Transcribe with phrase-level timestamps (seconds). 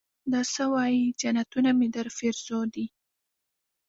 [0.31, 2.85] دا سه وايې جنتونه مې درپېرزو دي.